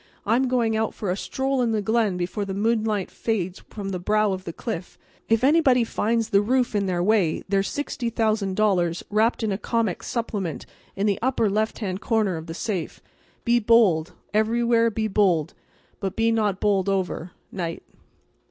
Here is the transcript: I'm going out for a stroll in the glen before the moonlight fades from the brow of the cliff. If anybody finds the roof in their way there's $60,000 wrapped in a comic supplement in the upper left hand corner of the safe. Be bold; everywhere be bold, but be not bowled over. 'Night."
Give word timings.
I'm 0.25 0.47
going 0.47 0.75
out 0.75 0.95
for 0.95 1.11
a 1.11 1.15
stroll 1.15 1.61
in 1.61 1.73
the 1.73 1.81
glen 1.83 2.17
before 2.17 2.43
the 2.43 2.55
moonlight 2.55 3.11
fades 3.11 3.59
from 3.69 3.89
the 3.89 3.99
brow 3.99 4.31
of 4.33 4.45
the 4.45 4.51
cliff. 4.51 4.97
If 5.29 5.43
anybody 5.43 5.83
finds 5.83 6.29
the 6.29 6.41
roof 6.41 6.73
in 6.73 6.87
their 6.87 7.03
way 7.03 7.43
there's 7.47 7.69
$60,000 7.69 9.03
wrapped 9.11 9.43
in 9.43 9.51
a 9.51 9.59
comic 9.59 10.01
supplement 10.01 10.65
in 10.95 11.05
the 11.05 11.19
upper 11.21 11.51
left 11.51 11.77
hand 11.77 12.01
corner 12.01 12.35
of 12.35 12.47
the 12.47 12.55
safe. 12.55 12.99
Be 13.45 13.59
bold; 13.59 14.13
everywhere 14.33 14.89
be 14.89 15.07
bold, 15.07 15.53
but 15.99 16.15
be 16.15 16.31
not 16.31 16.59
bowled 16.59 16.89
over. 16.89 17.33
'Night." 17.51 17.83